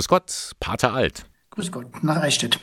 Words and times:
Grüß 0.00 0.08
Gott, 0.08 0.52
Pater 0.60 0.94
Alt. 0.94 1.26
Grüß 1.50 1.70
Gott, 1.70 2.02
nach 2.02 2.16
Eichstätt. 2.16 2.58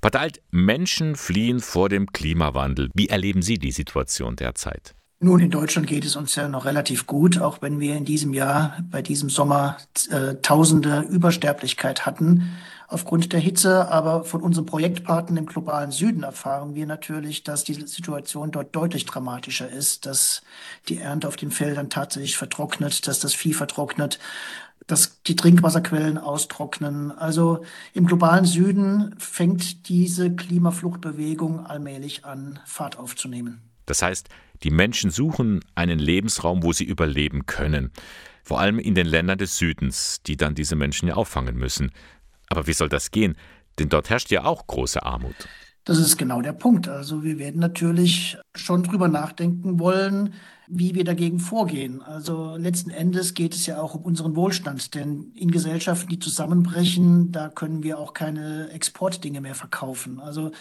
Pater 0.00 0.18
Alt, 0.18 0.42
Menschen 0.50 1.14
fliehen 1.14 1.60
vor 1.60 1.88
dem 1.88 2.10
Klimawandel. 2.10 2.90
Wie 2.92 3.08
erleben 3.08 3.40
Sie 3.40 3.56
die 3.56 3.70
Situation 3.70 4.34
derzeit? 4.34 4.96
Nun, 5.20 5.38
in 5.38 5.50
Deutschland 5.52 5.86
geht 5.86 6.04
es 6.04 6.16
uns 6.16 6.34
ja 6.34 6.48
noch 6.48 6.64
relativ 6.64 7.06
gut, 7.06 7.38
auch 7.40 7.62
wenn 7.62 7.78
wir 7.78 7.94
in 7.94 8.04
diesem 8.04 8.34
Jahr, 8.34 8.78
bei 8.90 9.00
diesem 9.00 9.30
Sommer, 9.30 9.76
äh, 10.10 10.34
tausende 10.42 11.02
Übersterblichkeit 11.02 12.04
hatten 12.04 12.50
aufgrund 12.88 13.32
der 13.32 13.38
Hitze. 13.38 13.88
Aber 13.88 14.24
von 14.24 14.42
unseren 14.42 14.66
Projektpartnern 14.66 15.36
im 15.36 15.46
globalen 15.46 15.92
Süden 15.92 16.24
erfahren 16.24 16.74
wir 16.74 16.86
natürlich, 16.86 17.44
dass 17.44 17.62
die 17.62 17.74
Situation 17.74 18.50
dort 18.50 18.74
deutlich 18.74 19.04
dramatischer 19.04 19.70
ist, 19.70 20.04
dass 20.04 20.42
die 20.88 20.98
Ernte 20.98 21.28
auf 21.28 21.36
den 21.36 21.52
Feldern 21.52 21.90
tatsächlich 21.90 22.36
vertrocknet, 22.36 23.06
dass 23.06 23.20
das 23.20 23.34
Vieh 23.34 23.52
vertrocknet, 23.52 24.18
dass 24.90 25.22
die 25.22 25.36
Trinkwasserquellen 25.36 26.18
austrocknen. 26.18 27.12
Also 27.12 27.64
im 27.92 28.06
globalen 28.06 28.44
Süden 28.44 29.14
fängt 29.18 29.88
diese 29.88 30.34
Klimafluchtbewegung 30.34 31.66
allmählich 31.66 32.24
an, 32.24 32.58
Fahrt 32.66 32.98
aufzunehmen. 32.98 33.60
Das 33.86 34.02
heißt, 34.02 34.28
die 34.62 34.70
Menschen 34.70 35.10
suchen 35.10 35.60
einen 35.74 35.98
Lebensraum, 35.98 36.62
wo 36.62 36.72
sie 36.72 36.84
überleben 36.84 37.46
können. 37.46 37.90
Vor 38.42 38.60
allem 38.60 38.78
in 38.78 38.94
den 38.94 39.06
Ländern 39.06 39.38
des 39.38 39.58
Südens, 39.58 40.22
die 40.26 40.36
dann 40.36 40.54
diese 40.54 40.76
Menschen 40.76 41.08
ja 41.08 41.14
auffangen 41.14 41.56
müssen. 41.56 41.92
Aber 42.48 42.66
wie 42.66 42.72
soll 42.72 42.88
das 42.88 43.10
gehen? 43.10 43.36
Denn 43.78 43.88
dort 43.88 44.10
herrscht 44.10 44.30
ja 44.30 44.44
auch 44.44 44.66
große 44.66 45.02
Armut. 45.02 45.48
Das 45.84 45.98
ist 45.98 46.16
genau 46.18 46.42
der 46.42 46.52
Punkt. 46.52 46.88
Also 46.88 47.24
wir 47.24 47.38
werden 47.38 47.60
natürlich 47.60 48.36
schon 48.54 48.82
drüber 48.82 49.08
nachdenken 49.08 49.80
wollen, 49.80 50.34
wie 50.68 50.94
wir 50.94 51.04
dagegen 51.04 51.40
vorgehen. 51.40 52.02
Also 52.02 52.56
letzten 52.56 52.90
Endes 52.90 53.34
geht 53.34 53.54
es 53.54 53.66
ja 53.66 53.80
auch 53.80 53.94
um 53.94 54.02
unseren 54.02 54.36
Wohlstand, 54.36 54.94
denn 54.94 55.32
in 55.34 55.50
Gesellschaften, 55.50 56.08
die 56.08 56.18
zusammenbrechen, 56.18 57.32
da 57.32 57.48
können 57.48 57.82
wir 57.82 57.98
auch 57.98 58.14
keine 58.14 58.70
Exportdinge 58.70 59.40
mehr 59.40 59.54
verkaufen. 59.56 60.20
Also 60.20 60.52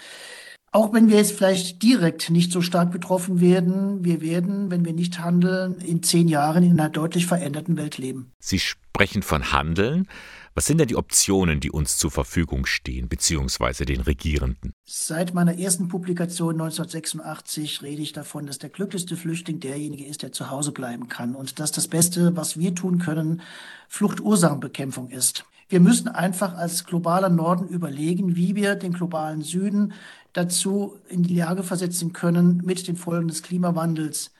auch 0.71 0.93
wenn 0.93 1.09
wir 1.09 1.17
jetzt 1.17 1.33
vielleicht 1.33 1.81
direkt 1.81 2.29
nicht 2.29 2.51
so 2.51 2.61
stark 2.61 2.91
betroffen 2.91 3.41
werden, 3.41 4.03
wir 4.03 4.21
werden, 4.21 4.69
wenn 4.69 4.85
wir 4.85 4.93
nicht 4.93 5.19
handeln, 5.19 5.79
in 5.79 6.03
zehn 6.03 6.27
Jahren 6.27 6.63
in 6.63 6.79
einer 6.79 6.89
deutlich 6.89 7.25
veränderten 7.25 7.75
Welt 7.75 7.97
leben. 7.97 8.31
Sie 8.39 8.59
sprechen 8.59 9.23
von 9.23 9.51
Handeln. 9.51 10.07
Was 10.55 10.65
sind 10.65 10.79
denn 10.79 10.87
die 10.87 10.95
Optionen, 10.95 11.59
die 11.59 11.71
uns 11.71 11.97
zur 11.97 12.11
Verfügung 12.11 12.65
stehen, 12.65 13.07
beziehungsweise 13.07 13.85
den 13.85 14.01
Regierenden? 14.01 14.73
Seit 14.85 15.33
meiner 15.33 15.57
ersten 15.57 15.87
Publikation 15.87 16.55
1986 16.55 17.81
rede 17.81 18.01
ich 18.01 18.13
davon, 18.13 18.47
dass 18.47 18.57
der 18.57 18.69
glücklichste 18.69 19.15
Flüchtling 19.15 19.59
derjenige 19.59 20.05
ist, 20.05 20.23
der 20.23 20.31
zu 20.31 20.49
Hause 20.49 20.71
bleiben 20.71 21.07
kann 21.07 21.35
und 21.35 21.59
dass 21.59 21.71
das 21.71 21.87
Beste, 21.87 22.35
was 22.35 22.57
wir 22.57 22.73
tun 22.75 22.99
können, 22.99 23.41
Fluchtursachenbekämpfung 23.87 25.09
ist. 25.09 25.45
Wir 25.69 25.79
müssen 25.79 26.07
einfach 26.07 26.55
als 26.55 26.83
globaler 26.85 27.29
Norden 27.29 27.67
überlegen, 27.67 28.35
wie 28.35 28.55
wir 28.55 28.73
den 28.73 28.91
globalen 28.91 29.43
Süden 29.43 29.93
dazu 30.33 30.97
in 31.09 31.21
die 31.21 31.35
Lage 31.35 31.61
versetzen 31.61 32.11
können, 32.11 32.61
mit 32.65 32.87
den 32.87 32.95
Folgen 32.95 33.27
des 33.27 33.43
Klimawandels 33.43 34.31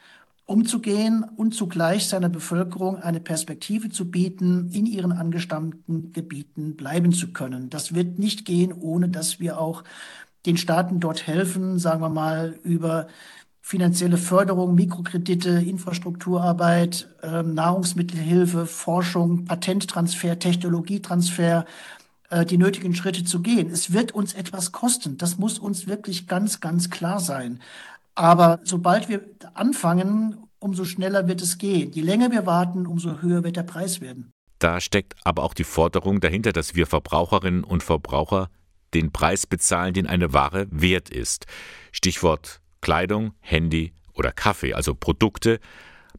umzugehen 0.50 1.24
und 1.24 1.54
zugleich 1.54 2.08
seiner 2.08 2.30
Bevölkerung 2.30 2.98
eine 2.98 3.20
Perspektive 3.20 3.90
zu 3.90 4.10
bieten, 4.10 4.70
in 4.72 4.86
ihren 4.86 5.12
angestammten 5.12 6.12
Gebieten 6.12 6.76
bleiben 6.76 7.14
zu 7.14 7.32
können. 7.32 7.70
Das 7.70 7.94
wird 7.94 8.18
nicht 8.18 8.46
gehen, 8.46 8.74
ohne 8.74 9.10
dass 9.10 9.40
wir 9.40 9.60
auch 9.60 9.84
den 10.46 10.58
Staaten 10.58 11.00
dort 11.00 11.28
helfen, 11.28 11.78
sagen 11.78 12.02
wir 12.02 12.10
mal, 12.10 12.58
über 12.64 13.08
finanzielle 13.62 14.18
Förderung, 14.18 14.74
Mikrokredite, 14.74 15.50
Infrastrukturarbeit, 15.50 17.08
äh, 17.22 17.44
Nahrungsmittelhilfe, 17.44 18.66
Forschung, 18.66 19.46
Patenttransfer, 19.46 20.40
Technologietransfer, 20.40 21.66
äh, 22.32 22.46
die 22.46 22.58
nötigen 22.58 22.96
Schritte 22.96 23.24
zu 23.24 23.42
gehen. 23.42 23.70
Es 23.70 23.94
wird 23.94 24.14
uns 24.14 24.34
etwas 24.34 24.72
kosten. 24.72 25.18
Das 25.18 25.38
muss 25.38 25.60
uns 25.60 25.86
wirklich 25.86 26.28
ganz, 26.28 26.60
ganz 26.60 26.90
klar 26.90 27.20
sein. 27.20 27.60
Aber 28.20 28.60
sobald 28.66 29.08
wir 29.08 29.22
anfangen, 29.54 30.44
umso 30.60 30.84
schneller 30.84 31.30
wird 31.30 31.42
es 31.42 31.58
gehen. 31.58 31.94
Je 31.94 32.02
länger 32.02 32.32
wir 32.32 32.46
warten, 32.46 32.86
umso 32.86 33.22
höher 33.22 33.46
wird 33.46 33.56
der 33.56 33.64
Preis 33.64 34.02
werden. 34.02 34.34
Da 34.60 34.82
steckt 34.82 35.16
aber 35.24 35.44
auch 35.44 35.54
die 35.54 35.64
Forderung 35.64 36.20
dahinter, 36.20 36.52
dass 36.52 36.76
wir 36.76 36.86
Verbraucherinnen 36.86 37.64
und 37.64 37.82
Verbraucher 37.82 38.50
den 38.94 39.14
Preis 39.14 39.48
bezahlen, 39.48 39.94
den 39.94 40.06
eine 40.06 40.34
Ware 40.34 40.68
wert 40.70 41.10
ist. 41.10 41.46
Stichwort 41.94 42.60
Kleidung, 42.82 43.36
Handy 43.40 43.94
oder 44.14 44.34
Kaffee, 44.34 44.74
also 44.74 44.96
Produkte, 44.96 45.62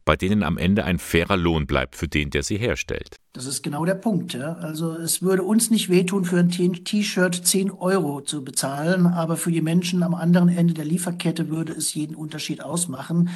bei 0.03 0.15
denen 0.15 0.41
am 0.41 0.57
Ende 0.57 0.85
ein 0.85 0.97
fairer 0.97 1.37
Lohn 1.37 1.67
bleibt 1.67 1.95
für 1.95 2.07
den, 2.07 2.31
der 2.31 2.41
sie 2.41 2.57
herstellt. 2.57 3.17
Das 3.33 3.45
ist 3.45 3.63
genau 3.63 3.85
der 3.85 3.95
Punkt. 3.95 4.33
Ja. 4.33 4.55
Also 4.55 4.93
es 4.93 5.21
würde 5.21 5.43
uns 5.43 5.69
nicht 5.69 5.89
wehtun, 5.89 6.25
für 6.25 6.37
ein 6.37 6.49
T-Shirt 6.49 7.33
10 7.33 7.71
Euro 7.71 8.21
zu 8.21 8.43
bezahlen, 8.43 9.07
aber 9.07 9.37
für 9.37 9.51
die 9.51 9.61
Menschen 9.61 10.03
am 10.03 10.13
anderen 10.13 10.49
Ende 10.49 10.73
der 10.73 10.83
Lieferkette 10.83 11.49
würde 11.49 11.71
es 11.71 11.93
jeden 11.93 12.15
Unterschied 12.15 12.61
ausmachen. 12.61 13.29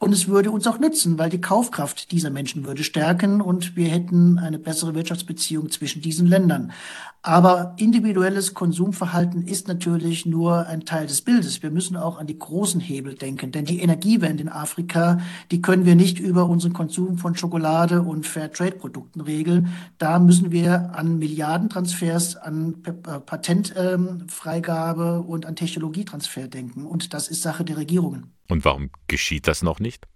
Und 0.00 0.12
es 0.12 0.28
würde 0.28 0.52
uns 0.52 0.64
auch 0.68 0.78
nützen, 0.78 1.18
weil 1.18 1.28
die 1.28 1.40
Kaufkraft 1.40 2.12
dieser 2.12 2.30
Menschen 2.30 2.64
würde 2.64 2.84
stärken 2.84 3.40
und 3.40 3.74
wir 3.74 3.88
hätten 3.88 4.38
eine 4.38 4.60
bessere 4.60 4.94
Wirtschaftsbeziehung 4.94 5.70
zwischen 5.70 6.02
diesen 6.02 6.28
Ländern. 6.28 6.70
Aber 7.22 7.74
individuelles 7.78 8.54
Konsumverhalten 8.54 9.42
ist 9.42 9.66
natürlich 9.66 10.24
nur 10.24 10.66
ein 10.68 10.84
Teil 10.84 11.08
des 11.08 11.22
Bildes. 11.22 11.64
Wir 11.64 11.72
müssen 11.72 11.96
auch 11.96 12.18
an 12.18 12.28
die 12.28 12.38
großen 12.38 12.80
Hebel 12.80 13.16
denken, 13.16 13.50
denn 13.50 13.64
die 13.64 13.80
Energiewende 13.80 14.44
in 14.44 14.48
Afrika, 14.48 15.18
die 15.50 15.60
können 15.60 15.84
wir 15.84 15.96
nicht 15.96 16.20
über 16.20 16.48
unseren 16.48 16.74
Konsum 16.74 17.18
von 17.18 17.34
Schokolade 17.34 18.02
und 18.02 18.24
Fairtrade-Produkten 18.24 19.20
regeln. 19.20 19.37
Da 19.98 20.18
müssen 20.18 20.52
wir 20.52 20.94
an 20.94 21.18
Milliardentransfers, 21.18 22.36
an 22.36 22.82
Patentfreigabe 22.82 25.20
und 25.20 25.46
an 25.46 25.56
Technologietransfer 25.56 26.48
denken. 26.48 26.86
Und 26.86 27.14
das 27.14 27.28
ist 27.28 27.42
Sache 27.42 27.64
der 27.64 27.76
Regierungen. 27.76 28.34
Und 28.48 28.64
warum 28.64 28.90
geschieht 29.06 29.46
das 29.46 29.62
noch 29.62 29.80
nicht? 29.80 30.06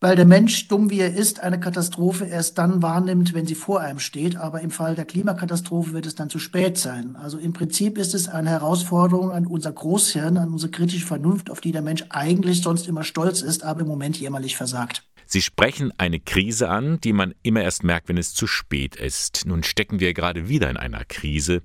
Weil 0.00 0.14
der 0.14 0.26
Mensch, 0.26 0.68
dumm 0.68 0.90
wie 0.90 1.00
er 1.00 1.12
ist, 1.12 1.40
eine 1.40 1.58
Katastrophe 1.58 2.24
erst 2.24 2.56
dann 2.56 2.82
wahrnimmt, 2.82 3.34
wenn 3.34 3.46
sie 3.46 3.56
vor 3.56 3.80
einem 3.80 3.98
steht. 3.98 4.36
Aber 4.36 4.60
im 4.60 4.70
Fall 4.70 4.94
der 4.94 5.04
Klimakatastrophe 5.04 5.92
wird 5.92 6.06
es 6.06 6.14
dann 6.14 6.30
zu 6.30 6.38
spät 6.38 6.78
sein. 6.78 7.16
Also 7.16 7.36
im 7.36 7.52
Prinzip 7.52 7.98
ist 7.98 8.14
es 8.14 8.28
eine 8.28 8.50
Herausforderung 8.50 9.32
an 9.32 9.44
unser 9.44 9.72
Großhirn, 9.72 10.36
an 10.36 10.52
unsere 10.52 10.70
kritische 10.70 11.04
Vernunft, 11.04 11.50
auf 11.50 11.60
die 11.60 11.72
der 11.72 11.82
Mensch 11.82 12.04
eigentlich 12.10 12.62
sonst 12.62 12.86
immer 12.86 13.02
stolz 13.02 13.42
ist, 13.42 13.64
aber 13.64 13.80
im 13.80 13.88
Moment 13.88 14.20
jämmerlich 14.20 14.56
versagt. 14.56 15.02
Sie 15.30 15.42
sprechen 15.42 15.92
eine 15.98 16.20
Krise 16.20 16.70
an, 16.70 17.00
die 17.04 17.12
man 17.12 17.34
immer 17.42 17.60
erst 17.60 17.84
merkt, 17.84 18.08
wenn 18.08 18.16
es 18.16 18.32
zu 18.32 18.46
spät 18.46 18.96
ist. 18.96 19.44
Nun 19.44 19.62
stecken 19.62 20.00
wir 20.00 20.14
gerade 20.14 20.48
wieder 20.48 20.70
in 20.70 20.78
einer 20.78 21.04
Krise. 21.04 21.60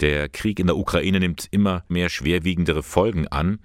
Der 0.00 0.30
Krieg 0.30 0.58
in 0.58 0.68
der 0.68 0.78
Ukraine 0.78 1.20
nimmt 1.20 1.46
immer 1.50 1.84
mehr 1.88 2.08
schwerwiegendere 2.08 2.82
Folgen 2.82 3.28
an. 3.28 3.58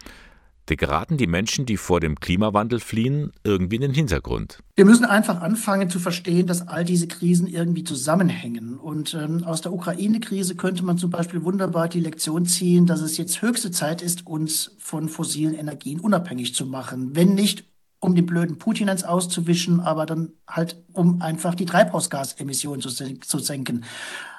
Da 0.65 0.75
geraten 0.75 1.15
die 1.15 1.25
Menschen, 1.25 1.65
die 1.65 1.77
vor 1.77 2.01
dem 2.01 2.19
Klimawandel 2.19 2.81
fliehen, 2.81 3.31
irgendwie 3.45 3.77
in 3.77 3.83
den 3.83 3.93
Hintergrund. 3.93 4.59
Wir 4.75 4.83
müssen 4.83 5.05
einfach 5.05 5.39
anfangen 5.39 5.89
zu 5.89 5.99
verstehen, 5.99 6.45
dass 6.45 6.67
all 6.67 6.83
diese 6.83 7.07
Krisen 7.07 7.47
irgendwie 7.47 7.85
zusammenhängen. 7.85 8.77
Und 8.77 9.13
ähm, 9.13 9.45
aus 9.45 9.61
der 9.61 9.71
Ukraine-Krise 9.71 10.55
könnte 10.55 10.83
man 10.83 10.97
zum 10.97 11.11
Beispiel 11.11 11.45
wunderbar 11.45 11.87
die 11.87 12.01
Lektion 12.01 12.45
ziehen, 12.45 12.87
dass 12.87 12.99
es 12.99 13.15
jetzt 13.15 13.41
höchste 13.41 13.71
Zeit 13.71 14.01
ist, 14.01 14.27
uns 14.27 14.75
von 14.79 15.07
fossilen 15.07 15.53
Energien 15.53 16.01
unabhängig 16.01 16.53
zu 16.55 16.65
machen. 16.65 17.15
Wenn 17.15 17.35
nicht 17.35 17.63
um 17.99 18.15
den 18.15 18.25
blöden 18.25 18.57
Putin 18.57 18.87
ins 18.87 19.03
Auszuwischen, 19.03 19.79
aber 19.79 20.05
dann 20.05 20.33
halt, 20.47 20.81
um 20.93 21.21
einfach 21.21 21.55
die 21.55 21.65
Treibhausgasemissionen 21.65 22.81
zu, 22.81 22.89
zu 23.19 23.39
senken. 23.39 23.85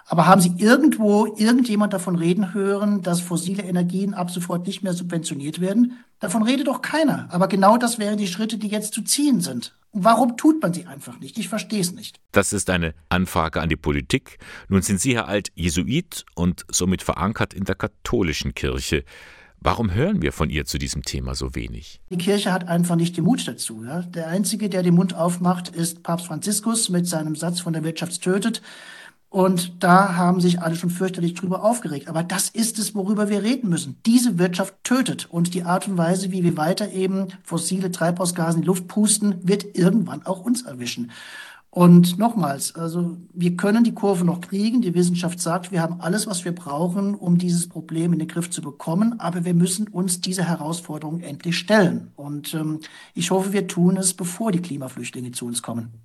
Aber 0.06 0.26
haben 0.26 0.40
Sie 0.40 0.54
irgendwo 0.58 1.26
irgendjemand 1.36 1.92
davon 1.92 2.16
reden 2.16 2.52
hören, 2.52 3.00
dass 3.00 3.20
fossile 3.20 3.62
Energien 3.62 4.12
ab 4.12 4.30
sofort 4.30 4.66
nicht 4.66 4.82
mehr 4.82 4.92
subventioniert 4.92 5.60
werden? 5.60 6.04
Davon 6.18 6.42
redet 6.42 6.66
doch 6.66 6.82
keiner. 6.82 7.28
Aber 7.30 7.46
genau 7.46 7.76
das 7.76 8.00
wären 8.00 8.18
die 8.18 8.26
Schritte, 8.26 8.58
die 8.58 8.66
jetzt 8.66 8.92
zu 8.92 9.02
ziehen 9.02 9.40
sind. 9.40 9.76
Warum 9.92 10.36
tut 10.36 10.62
man 10.62 10.72
sie 10.72 10.86
einfach 10.86 11.20
nicht? 11.20 11.38
Ich 11.38 11.48
verstehe 11.48 11.80
es 11.80 11.92
nicht. 11.92 12.18
Das 12.32 12.52
ist 12.52 12.70
eine 12.70 12.94
Anfrage 13.08 13.60
an 13.60 13.68
die 13.68 13.76
Politik. 13.76 14.38
Nun 14.68 14.82
sind 14.82 15.00
Sie, 15.00 15.14
Herr 15.14 15.28
Alt, 15.28 15.50
Jesuit 15.54 16.24
und 16.34 16.64
somit 16.70 17.02
verankert 17.02 17.54
in 17.54 17.64
der 17.64 17.74
katholischen 17.74 18.54
Kirche. 18.54 19.04
Warum 19.62 19.92
hören 19.92 20.22
wir 20.22 20.32
von 20.32 20.48
ihr 20.48 20.64
zu 20.64 20.78
diesem 20.78 21.02
Thema 21.02 21.34
so 21.34 21.54
wenig? 21.54 22.00
Die 22.08 22.16
Kirche 22.16 22.50
hat 22.50 22.66
einfach 22.66 22.96
nicht 22.96 23.18
den 23.18 23.24
Mut 23.24 23.46
dazu. 23.46 23.84
Ja? 23.84 24.00
Der 24.00 24.28
Einzige, 24.28 24.70
der 24.70 24.82
den 24.82 24.94
Mund 24.94 25.14
aufmacht, 25.14 25.68
ist 25.68 26.02
Papst 26.02 26.26
Franziskus 26.26 26.88
mit 26.88 27.06
seinem 27.06 27.36
Satz 27.36 27.60
von 27.60 27.74
der 27.74 27.84
Wirtschaft 27.84 28.22
tötet. 28.22 28.62
Und 29.28 29.84
da 29.84 30.16
haben 30.16 30.40
sich 30.40 30.62
alle 30.62 30.76
schon 30.76 30.88
fürchterlich 30.88 31.34
drüber 31.34 31.62
aufgeregt. 31.62 32.08
Aber 32.08 32.22
das 32.22 32.48
ist 32.48 32.78
es, 32.78 32.94
worüber 32.94 33.28
wir 33.28 33.42
reden 33.42 33.68
müssen. 33.68 34.00
Diese 34.06 34.38
Wirtschaft 34.38 34.74
tötet. 34.82 35.26
Und 35.30 35.52
die 35.52 35.62
Art 35.62 35.86
und 35.86 35.98
Weise, 35.98 36.32
wie 36.32 36.42
wir 36.42 36.56
weiter 36.56 36.90
eben 36.90 37.28
fossile 37.44 37.90
Treibhausgase 37.90 38.56
in 38.56 38.62
die 38.62 38.66
Luft 38.66 38.88
pusten, 38.88 39.46
wird 39.46 39.76
irgendwann 39.76 40.24
auch 40.24 40.40
uns 40.40 40.62
erwischen. 40.62 41.12
Und 41.72 42.18
nochmals, 42.18 42.74
also 42.74 43.16
wir 43.32 43.56
können 43.56 43.84
die 43.84 43.94
Kurve 43.94 44.24
noch 44.24 44.40
kriegen. 44.40 44.82
Die 44.82 44.94
Wissenschaft 44.94 45.38
sagt, 45.40 45.70
wir 45.70 45.80
haben 45.80 46.00
alles, 46.00 46.26
was 46.26 46.44
wir 46.44 46.52
brauchen, 46.52 47.14
um 47.14 47.38
dieses 47.38 47.68
Problem 47.68 48.12
in 48.12 48.18
den 48.18 48.26
Griff 48.26 48.50
zu 48.50 48.60
bekommen. 48.60 49.20
Aber 49.20 49.44
wir 49.44 49.54
müssen 49.54 49.86
uns 49.86 50.20
dieser 50.20 50.44
Herausforderung 50.44 51.20
endlich 51.20 51.56
stellen. 51.56 52.10
Und 52.16 52.54
ähm, 52.54 52.80
ich 53.14 53.30
hoffe, 53.30 53.52
wir 53.52 53.68
tun 53.68 53.96
es, 53.96 54.14
bevor 54.14 54.50
die 54.50 54.60
Klimaflüchtlinge 54.60 55.30
zu 55.30 55.46
uns 55.46 55.62
kommen. 55.62 56.00